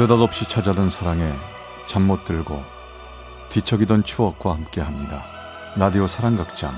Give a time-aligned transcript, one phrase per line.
[0.00, 1.30] 느닷없이 찾아든 사랑에
[1.86, 2.64] 잠 못 들고
[3.50, 5.22] 뒤척이던 추억과 함께합니다.
[5.76, 6.74] 라디오 사랑극장.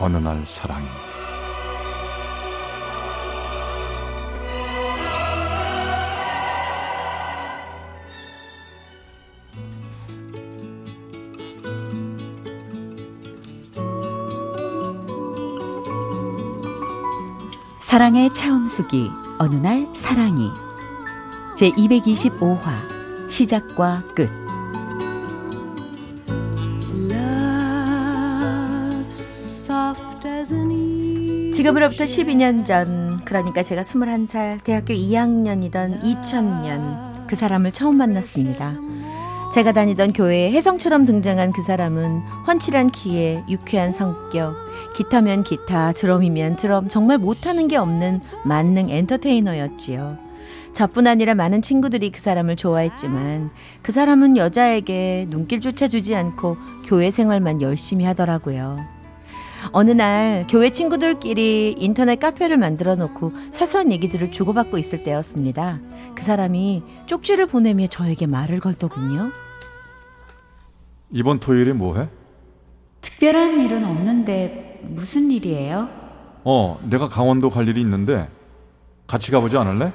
[0.00, 0.84] 어느 날 사랑이.
[17.80, 19.08] 사랑의 차음수기.
[19.38, 20.65] 어느 날 사랑이
[21.56, 24.28] 제 225화 시작과 끝
[31.54, 38.74] 지금으로부터 12년 전, 그러니까 제가 21살, 대학교 2학년이던 2000년, 그 사람을 처음 만났습니다.
[39.54, 44.54] 제가 다니던 교회에 혜성처럼 등장한 그 사람은 훤칠한 키에 유쾌한 성격,
[44.94, 50.25] 기타면 기타, 드럼이면 드럼, 정말 못하는 게 없는 만능 엔터테이너였지요.
[50.76, 57.62] 저뿐 아니라 많은 친구들이 그 사람을 좋아했지만 그 사람은 여자에게 눈길조차 주지 않고 교회 생활만
[57.62, 58.84] 열심히 하더라고요.
[59.72, 65.80] 어느 날 교회 친구들끼리 인터넷 카페를 만들어 놓고 사소한 얘기들을 주고받고 있을 때였습니다.
[66.14, 69.30] 그 사람이 쪽지를 보내며 저에게 말을 걸더군요.
[71.10, 72.08] 이번 토요일에 뭐 해?
[73.00, 75.88] 특별한 일은 없는데 무슨 일이에요?
[76.44, 78.28] 어, 내가 강원도 갈 일이 있는데
[79.06, 79.94] 같이 가보지 않을래?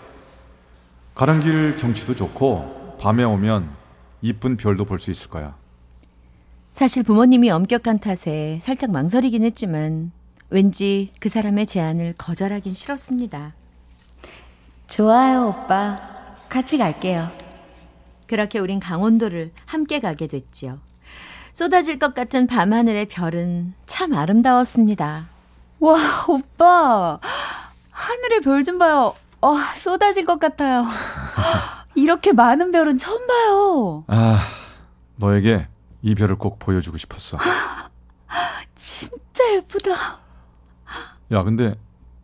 [1.15, 3.69] 가는 길 경치도 좋고 밤에 오면
[4.21, 5.55] 이쁜 별도 볼 수 있을 거야.
[6.71, 10.11] 사실 부모님이 엄격한 탓에 살짝 망설이긴 했지만
[10.49, 13.53] 왠지 그 사람의 제안을 거절하긴 싫었습니다.
[14.87, 15.99] 좋아요, 오빠.
[16.49, 17.29] 같이 갈게요.
[18.27, 20.79] 그렇게 우린 강원도를 함께 가게 됐지요.
[21.53, 25.27] 쏟아질 것 같은 밤하늘의 별은 참 아름다웠습니다.
[25.79, 25.97] 와,
[26.29, 27.19] 오빠.
[27.91, 29.13] 하늘의 별 좀 봐요.
[29.41, 30.85] 어, 쏟아질 것 같아요.
[31.95, 34.03] 이렇게 많은 별은 처음 봐요.
[34.07, 34.39] 아,
[35.17, 35.67] 너에게
[36.01, 37.37] 이 별을 꼭 보여주고 싶었어.
[38.75, 40.19] 진짜 예쁘다.
[41.31, 41.75] 야, 근데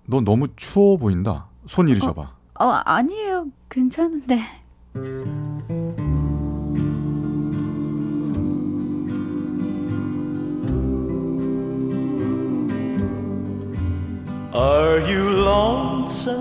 [0.06, 1.48] 너 너무 추워 보인다.
[1.66, 2.32] 손 이리 줘봐.
[2.60, 3.48] 어, 아니에요.
[3.70, 4.40] 괜찮은데.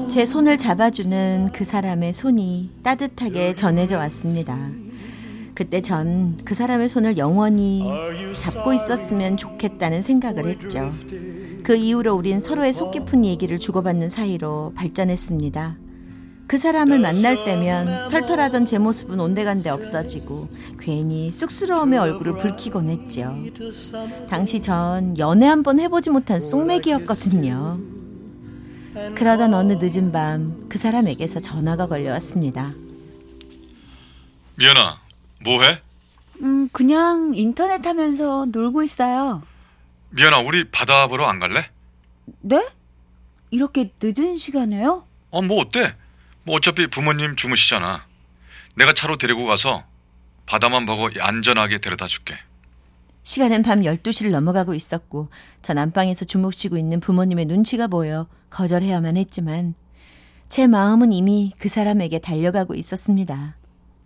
[0.09, 4.57] 제 손을 잡아주는 그 사람의 손이 따뜻하게 전해져 왔습니다.
[5.55, 7.85] 그때 전 그 사람의 손을 영원히
[8.39, 10.93] 잡고 있었으면 좋겠다는 생각을 했죠.
[11.63, 15.77] 그 이후로 우린 서로의 속 깊은 얘기를 주고받는 사이로 발전했습니다.
[16.47, 20.49] 그 사람을 만날 때면 털털하던 제 모습은 온데간데 없어지고
[20.79, 23.35] 괜히 쑥스러움의 얼굴을 붉히곤 했죠.
[24.29, 27.97] 당시 전 연애 한번 해보지 못한 쑥맥이었거든요.
[29.15, 32.73] 그러던 어느 늦은 밤 그 사람에게서 전화가 걸려왔습니다.
[34.57, 35.01] 미연아,
[35.45, 35.81] 뭐해?
[36.43, 39.43] 음, 그냥 인터넷 하면서 놀고 있어요.
[40.11, 41.69] 미연아, 우리 바다 보러 안 갈래?
[42.41, 42.67] 네?
[43.51, 45.05] 이렇게 늦은 시간에요?
[45.31, 45.95] 어, 뭐 어때?
[46.45, 48.07] 뭐 어차피 부모님 주무시잖아.
[48.77, 49.85] 내가 차로 데리고 가서
[50.47, 52.37] 바다만 보고 안전하게 데려다 줄게.
[53.25, 55.29] 시간은 밤 12시를 넘어가고 있었고
[55.63, 59.75] 전 안방에서 주무시고 있는 부모님의 눈치가 보여 거절해야만 했지만
[60.49, 63.55] 제 마음은 이미 그 사람에게 달려가고 있었습니다.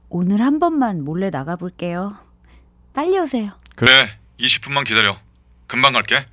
[0.09, 2.17] 오늘 한 번만 몰래 나가볼게요.
[2.93, 3.53] 빨리 오세요.
[3.77, 4.09] 그래,
[4.41, 5.17] 20분만 기다려.
[5.69, 6.27] 금방 갈게.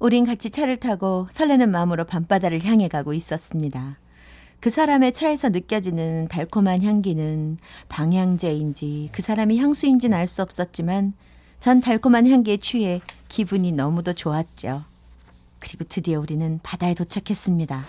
[0.00, 3.98] 우린 같이 차를 타고 설레는 마음으로 밤바다를 향해 가고 있었습니다.
[4.58, 7.58] 그 사람의 차에서 느껴지는 달콤한 향기는
[7.88, 11.12] 방향제인지 그 사람이 향수인지는 알 수 없었지만
[11.60, 14.89] 전 달콤한 향기에 취해 기분이 너무도 좋았죠.
[15.60, 17.84] 그리고 드디어 우리는 바다에 도착했습니다.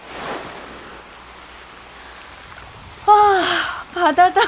[3.07, 3.43] 와,
[3.93, 4.41] 바다다.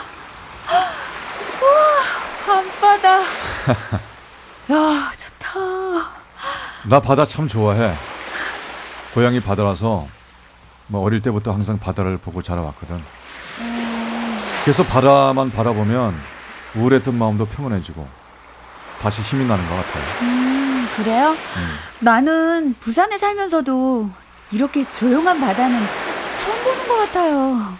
[1.61, 2.03] 와,
[2.45, 3.21] 밤바다.
[4.71, 5.59] 야, 좋다.
[6.89, 7.95] 나 바다 참 좋아해.
[9.13, 10.07] 고향이 바다라서
[10.87, 13.01] 뭐 어릴 때부터 항상 바다를 보고 자라왔거든.
[14.63, 16.15] 그래서 바다만 바라보면
[16.75, 18.07] 우울했던 마음도 평온해지고
[19.01, 20.03] 다시 힘이 나는 것 같아요.
[20.21, 20.42] 음,
[20.95, 21.31] 그래요?
[21.31, 21.75] 음.
[21.99, 24.09] 나는 부산에 살면서도
[24.51, 25.79] 이렇게 조용한 바다는
[26.35, 27.77] 처음 보는 것 같아요.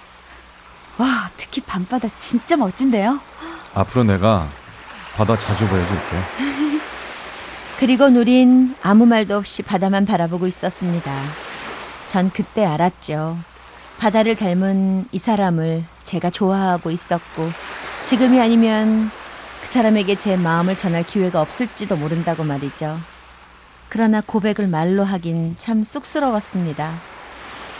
[0.97, 3.19] 와, 특히 밤바다 진짜 멋진데요?
[3.75, 4.47] 앞으로 내가
[5.15, 6.81] 바다 자주 보여줄게.
[7.79, 11.11] 그리고 우린 아무 말도 없이 바다만 바라보고 있었습니다.
[12.07, 13.37] 전 그때 알았죠.
[13.97, 17.51] 바다를 닮은 이 사람을 제가 좋아하고 있었고,
[18.03, 19.11] 지금이 아니면
[19.63, 22.99] 그 사람에게 제 마음을 전할 기회가 없을지도 모른다고 말이죠.
[23.87, 26.93] 그러나 고백을 말로 하긴 참 쑥스러웠습니다.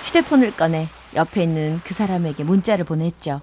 [0.06, 3.42] 휴대폰을 꺼내 옆에 있는 그 사람에게 문자를 보냈죠.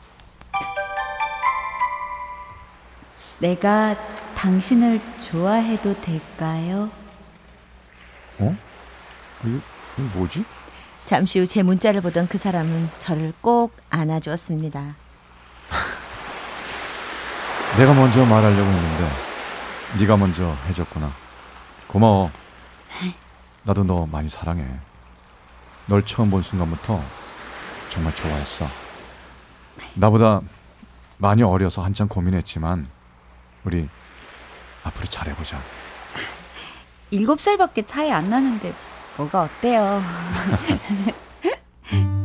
[3.41, 3.95] 내가
[4.37, 6.89] 당신을 좋아해도 될까요?
[8.39, 8.57] 어?
[9.45, 9.61] 이게,
[10.15, 10.47] 뭐지?
[11.05, 14.97] 잠시 후 제 문자를 보던 그 사람은 저를 꼭 안아주었습니다.
[17.81, 19.09] 내가 먼저 말하려고 했는데
[20.01, 21.11] 네가 먼저 해줬구나.
[21.87, 22.31] 고마워.
[23.63, 24.67] 나도 너 많이 사랑해.
[25.87, 27.03] 널 처음 본 순간부터
[27.89, 28.67] 정말 좋아했어.
[29.95, 30.43] 나보다
[31.17, 32.87] 많이 어려서 한참 고민했지만
[33.65, 33.89] 우리
[34.85, 35.59] 앞으로 잘해보자.
[37.11, 38.75] 일곱 살밖에 차이 안 나는데
[39.17, 40.03] 뭐가 어때요?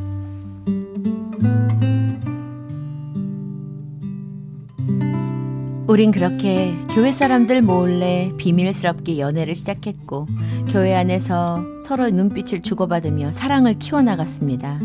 [5.88, 10.28] 우린 그렇게 교회 사람들 몰래 비밀스럽게 연애를 시작했고
[10.70, 14.80] 교회 안에서 서로의 눈빛을 주고받으며 사랑을 키워나갔습니다.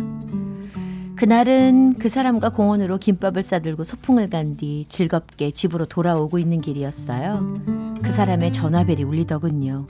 [1.17, 7.55] 그날은 그 사람과 공원으로 김밥을 싸들고 소풍을 간 뒤 즐겁게 집으로 돌아오고 있는 길이었어요.
[8.03, 9.87] 그 사람의 전화벨이 울리더군요.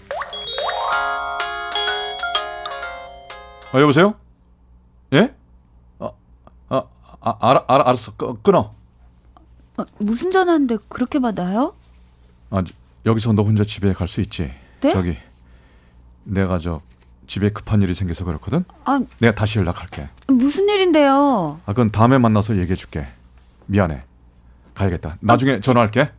[3.72, 4.14] 아 여보세요?
[5.12, 5.32] 예?
[6.00, 6.10] 아,
[6.68, 6.82] 아,
[7.20, 8.12] 아 알아, 알아, 알았어.
[8.16, 8.72] 끊- 끊어.
[9.80, 11.74] 어, 무슨 전화인데 그렇게 받아요?
[12.50, 12.74] 아, 저-
[13.06, 14.52] 여기서 너 혼자 집에 갈 수 있지?
[14.80, 14.92] 네?
[14.92, 15.16] 저기
[16.24, 16.80] 내가 저
[17.26, 18.64] 집에 급한 일이 생겨서 그렇거든.
[18.84, 20.08] 아, 내가 다시 연락할게.
[20.28, 21.60] 무슨 일인데요?
[21.64, 23.06] 아, 그건 다음에 만나서 얘기해 줄게.
[23.66, 24.02] 미안해.
[24.74, 25.16] 가야겠다.
[25.20, 26.10] 나중에 전화할게.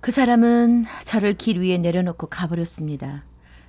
[0.00, 3.22] 그 사람은 저를 길 위에 내려놓고 가버렸습니다.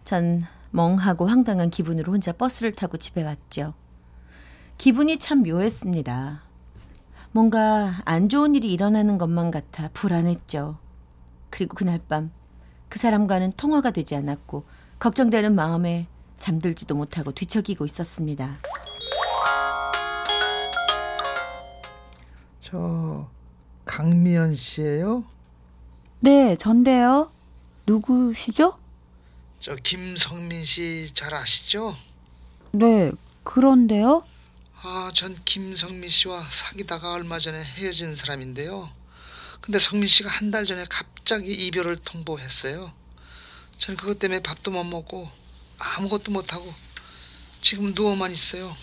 [0.04, 0.42] 전
[0.72, 3.74] 멍하고 황당한 기분으로 혼자 버스를 타고 집에 왔죠.
[4.78, 6.42] 기분이 참 묘했습니다.
[7.36, 10.78] 뭔가 안 좋은 일이 일어나는 것만 같아 불안했죠.
[11.50, 12.32] 그리고 그날 밤
[12.88, 14.64] 그 사람과는 통화가 되지 않았고
[15.00, 16.08] 걱정되는 마음에
[16.40, 18.56] 잠들지도 못하고 뒤척이고 있었습니다.
[22.62, 23.28] 저
[23.84, 25.26] 강미연 씨예요?
[26.22, 27.30] 네, 전데요.
[27.86, 28.78] 누구시죠?
[29.60, 31.96] 저 김성민 씨 잘 아시죠?
[32.72, 33.12] 네,
[33.44, 34.24] 그런데요.
[34.88, 38.88] 아, 전 김성민 씨와 사귀다가 얼마 전에 헤어진 사람인데요.
[39.60, 42.94] 근데 성민 씨가 한 달 전에 갑자기 이별을 통보했어요.
[43.80, 45.28] 전 그것 때문에 밥도 못 먹고
[45.80, 46.72] 아무것도 못 하고
[47.62, 48.76] 지금 누워만 있어요.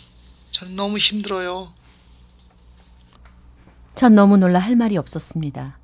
[0.51, 1.73] 전 너무 힘들어요.
[3.95, 5.79] 전 너무 놀라 할 말이 없었습니다.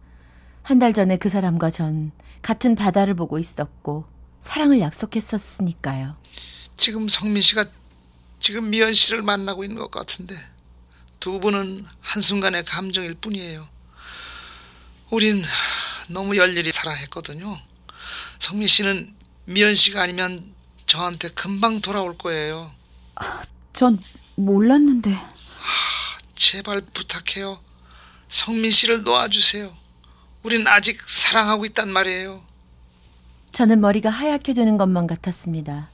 [0.65, 2.11] 한 달 전에 그 사람과 전
[2.43, 4.05] 같은 바다를 보고 있었고
[4.41, 6.17] 사랑을 약속했었으니까요.
[6.77, 7.65] 지금 성민 씨가
[8.49, 10.35] 지금 미연 씨를 만나고 있는 것 같은데
[11.21, 13.69] 두 분은 한순간의 감정일 뿐이에요.
[15.11, 15.45] 우린
[16.07, 17.55] 너무 열일히 살아했거든요.
[18.39, 19.15] 성민 씨는
[19.45, 20.55] 미연 씨가 아니면
[20.87, 22.73] 저한테 금방 돌아올 거예요.
[23.75, 24.03] 전
[24.37, 25.15] 몰랐는데.
[26.35, 27.61] 제발 부탁해요.
[28.31, 29.77] 성민 씨를 놓아주세요.
[30.43, 32.43] 우린 아직 사랑하고 있단 말이에요.
[33.53, 35.91] 저는 머리가 하얗게 되는 것만 같았습니다.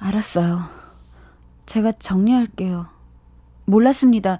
[0.00, 0.82] 알았어요.
[1.66, 2.88] 제가 정리할게요.
[3.64, 4.38] 몰랐습니다.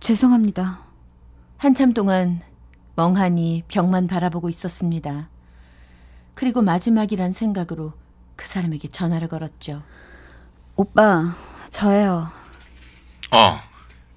[0.00, 0.80] 죄송합니다.
[1.56, 2.40] 한참 동안
[2.94, 5.28] 멍하니 벽만 바라보고 있었습니다.
[6.34, 7.94] 그리고 마지막이란 생각으로
[8.36, 9.82] 그 사람에게 전화를 걸었죠.
[10.76, 11.34] 오빠,
[11.70, 12.30] 저예요.
[13.32, 13.60] 어,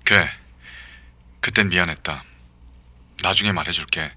[0.03, 0.27] 그래.
[1.39, 2.23] 그땐 미안했다.
[3.23, 4.11] 나중에 말해줄게.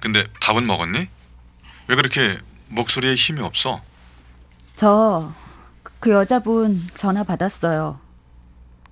[0.00, 1.08] 근데 밥은 먹었니?
[1.88, 2.38] 왜 그렇게
[2.68, 3.82] 목소리에 힘이 없어?
[4.74, 5.32] 저,
[6.02, 8.00] 그 여자분 전화 받았어요.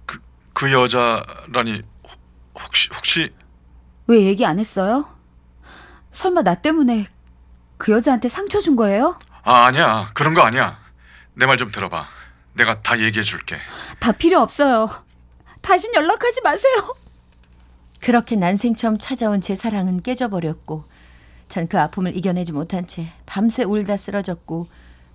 [0.06, 0.20] 그,
[0.52, 2.20] 그 여자라니 혹-
[2.62, 3.34] 혹시 혹시
[4.06, 5.04] 왜 얘기 안 했어요?
[6.12, 7.08] 설마 나 때문에
[7.78, 9.18] 그 여자한테 상처 준 거예요?
[9.42, 10.78] 아 아니야 그런 거 아니야.
[11.34, 12.06] 내 말 좀 들어봐.
[12.54, 13.58] 내가 다 얘기해 줄게.
[13.98, 14.88] 다 필요 없어요.
[15.62, 16.74] 다신 연락하지 마세요.
[18.00, 20.84] 그렇게 난생 처음 찾아온 제 사랑은 깨져버렸고
[21.48, 24.68] 전 그 아픔을 이겨내지 못한 채 밤새 울다 쓰러졌고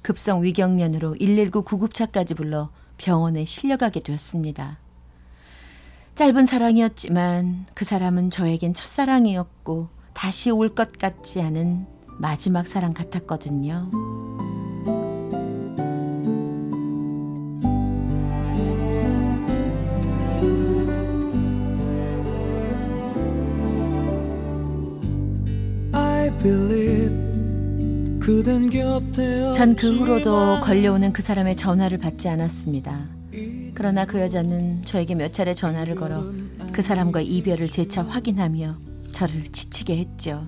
[0.05, 4.77] 급성 위경련으로 119 구급차까지 불러 병원에 실려가게 되었습니다.
[6.13, 11.88] 짧은 사랑이었지만 그 사람은 저에겐 첫사랑이었고 다시 올 것 같지 않은
[12.19, 13.89] 마지막 사랑 같았거든요.
[29.53, 33.05] 전 그 후로도 걸려오는 그 사람의 전화를 받지 않았습니다.
[33.75, 36.24] 그러나 그 여자는 저에게 몇 차례 전화를 걸어
[36.72, 38.75] 그 사람과 이별을 재차 확인하며
[39.12, 40.48] 저를 지치게 했죠.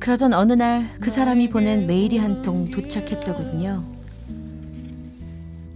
[0.00, 3.84] 그러던 어느 날 그 사람이 보낸 메일이 한 통 도착했더군요.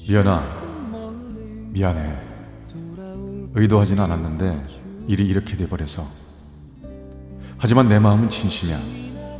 [0.06, 0.62] 미연아
[1.72, 2.12] 미안해.
[3.54, 4.66] 의도하진 않았는데
[5.08, 6.06] 일이 이렇게 돼버려서
[7.56, 8.78] 하지만 내 마음은 진심이야.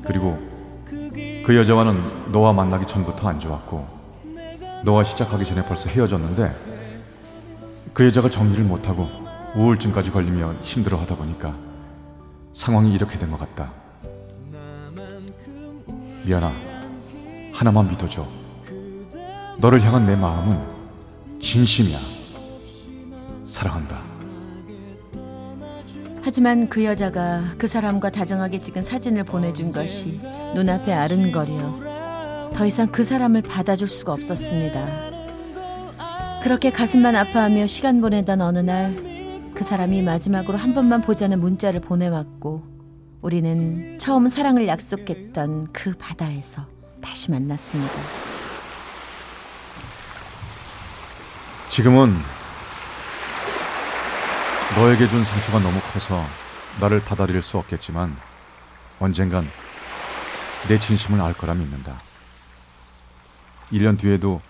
[0.05, 0.39] 그리고
[1.45, 3.87] 그 여자와는 너와 만나기 전부터 안 좋았고
[4.85, 6.55] 너와 시작하기 전에 벌써 헤어졌는데
[7.93, 9.09] 그 여자가 정리를 못하고
[9.55, 11.55] 우울증까지 걸리며 힘들어 하다 보니까
[12.53, 13.73] 상황이 이렇게 된 것 같다.
[16.25, 16.53] 미안아.
[17.53, 18.27] 하나만 믿어줘.
[19.59, 20.59] 너를 향한 내 마음은
[21.41, 21.99] 진심이야.
[23.45, 24.12] 사랑한다.
[26.23, 30.21] 하지만 그 여자가 그 사람과 다정하게 찍은 사진을 보내준 것이
[30.55, 35.13] 눈앞에 아른거려 더 이상 그 사람을 받아줄 수가 없었습니다.
[36.43, 39.13] 그렇게 가슴만 아파하며 시간 보내던 어느 날
[39.55, 42.63] 그 사람이 마지막으로 한 번만 보자는 문자를 보내왔고
[43.21, 46.67] 우리는 처음 사랑을 약속했던 그 바다에서
[47.01, 47.93] 다시 만났습니다.
[51.69, 52.15] 지금은
[54.77, 56.25] 너에게 준 상처가 너무 커서
[56.81, 58.17] 나를 받아들일 수 없겠지만
[59.01, 59.47] 언젠간
[60.69, 61.99] 내 진심을 알 거라 믿는다.
[63.71, 64.41] 1년 뒤에도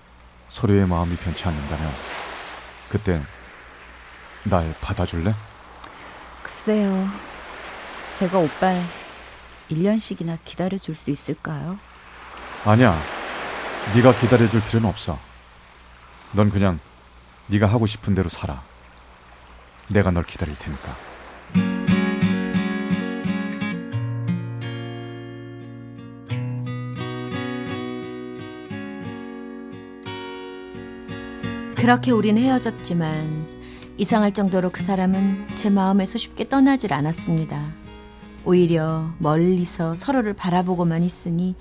[0.49, 1.93] 서로의 마음이 변치 않는다면
[2.89, 3.21] 그때
[4.45, 5.35] 날 받아줄래?
[6.45, 7.09] 글쎄요.
[8.15, 8.81] 제가 오빠를
[9.71, 11.79] 1년씩이나 기다려줄 수 있을까요?
[12.65, 12.97] 아니야.
[13.95, 15.19] 네가 기다려줄 필요는 없어.
[16.31, 16.79] 넌 그냥
[17.49, 18.63] 네가 하고 싶은 대로 살아.
[19.93, 20.95] 내가 널 기다릴 테니까.
[31.77, 33.49] 그렇게 우린 헤어졌지만
[33.99, 37.61] 이상할 정도로 그 사람은 제 마음에서 쉽게 떠나질 않았습니다.
[38.45, 41.57] 오히려 멀리서 서로를 바라보고만 있으니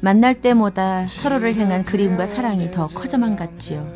[0.00, 3.86] 만날 때마다 서로를 향한 그리움과 사랑이 더 커져만 갔지요.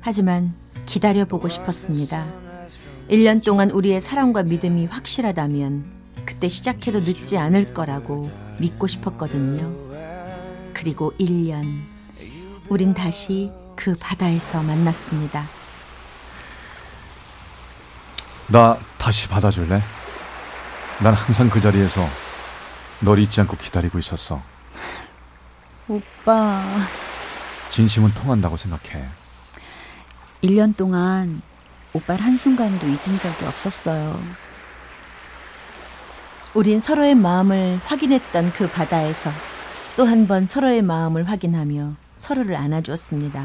[0.00, 0.54] 하지만
[0.86, 2.49] 기다려보고 싶었습니다.
[3.10, 5.84] 1년 동안 우리의 사랑과 믿음이 확실하다면
[6.24, 9.74] 그때 시작해도 늦지 않을 거라고 믿고 싶었거든요.
[10.72, 11.82] 그리고 1년.
[12.68, 15.48] 우린 다시 그 바다에서 만났습니다.
[18.46, 19.82] 나 다시 받아줄래?
[21.02, 22.06] 난 항상 그 자리에서
[23.00, 24.40] 널 잊지 않고 기다리고 있었어.
[25.88, 26.62] 오빠,
[27.70, 29.04] 진심은 통한다고 생각해.
[30.44, 31.42] 1년 동안
[31.92, 34.20] 오빠를 한순간도 잊은 적이 없었어요.
[36.54, 39.30] 우린 서로의 마음을 확인했던 그 바다에서
[39.96, 43.44] 또 한 번 서로의 마음을 확인하며 서로를 안아주었습니다.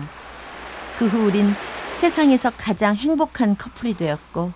[0.97, 1.53] 그 후 우린
[1.97, 4.51] 세상에서 가장 행복한 커플이 되었고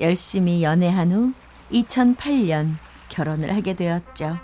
[0.00, 1.32] 열심히 연애한 후
[1.72, 2.76] 2008년
[3.08, 4.38] 결혼을 하게 되었죠.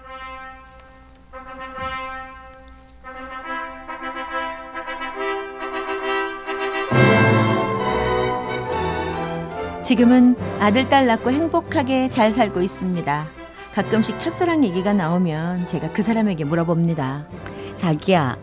[9.84, 13.26] 지금은 아들, 딸 낳고 행복하게 잘 살고 있습니다.
[13.74, 17.26] 가끔씩 첫사랑 얘기가 나오면 제가 그 사람에게 물어봅니다.
[17.76, 18.38] 자기야,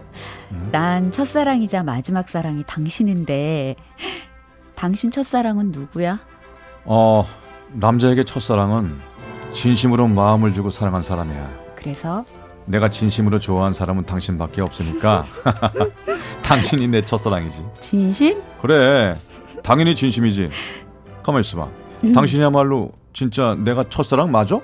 [0.51, 0.69] 음?
[0.71, 3.75] 난 첫사랑이자 마지막 사랑이 당신인데,
[4.75, 6.19] 당신 첫사랑은 누구야?
[6.85, 7.25] 어,
[7.73, 8.99] 남자에게 첫사랑은
[9.51, 11.49] 진심으로 마음을 주고 사랑한 사람이야.
[11.75, 12.23] 그래서
[12.65, 15.23] 내가 진심으로 좋아한 사람은 당신밖에 없으니까
[16.43, 17.63] 당신이 내 첫사랑이지.
[17.79, 18.39] 진심?
[18.61, 19.15] 그래,
[19.63, 20.49] 당연히 진심이지.
[21.21, 21.69] 가만 있어봐.
[22.13, 24.59] 당신이야말로 진짜 내가 첫사랑 맞아?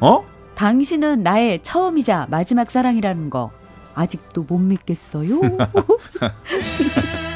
[0.00, 0.24] 어?
[0.54, 3.50] 당신은 나의 처음이자 마지막 사랑이라는 거
[3.94, 5.40] 아직도 못 믿겠어요?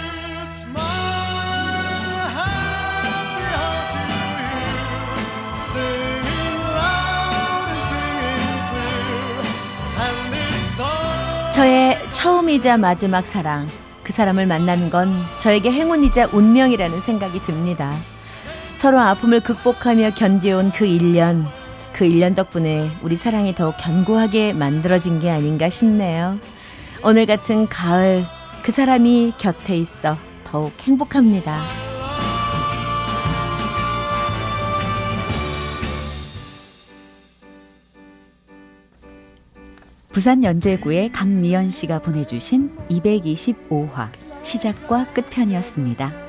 [11.53, 13.67] 저의 처음이자 마지막 사랑.
[14.05, 17.93] 그 사람을 만나는 건 저에게 행운이자 운명이라는 생각이 듭니다.
[18.79, 21.45] 서로 아픔을 극복하며 견뎌온 그 1년.
[21.93, 26.39] 그 1년 덕분에 우리 사랑이 더욱 견고하게 만들어진 게 아닌가 싶네요.
[27.03, 28.25] 오늘 같은 가을,
[28.63, 31.61] 그 사람이 곁에 있어 더욱 행복합니다.
[40.13, 44.09] 부산 연제구의 강미연 씨가 보내주신 225화
[44.45, 46.28] 시작과 끝편이었습니다.